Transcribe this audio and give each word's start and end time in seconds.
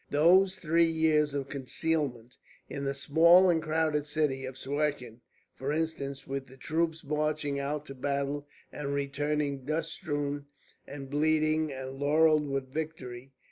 Those 0.09 0.55
three 0.57 0.83
years 0.87 1.35
of 1.35 1.47
concealment 1.47 2.35
in 2.67 2.85
the 2.85 2.95
small 2.95 3.51
and 3.51 3.61
crowded 3.61 4.07
city 4.07 4.45
of 4.45 4.57
Suakin, 4.57 5.21
for 5.53 5.71
instance, 5.71 6.25
with 6.25 6.47
the 6.47 6.57
troops 6.57 7.03
marching 7.03 7.59
out 7.59 7.85
to 7.85 7.93
battle, 7.93 8.47
and 8.71 8.95
returning 8.95 9.63
dust 9.63 9.91
strewn 9.91 10.47
and 10.87 11.07
bleeding 11.07 11.71
and 11.71 11.99
laurelled 11.99 12.49
with 12.49 12.73
victory. 12.73 13.33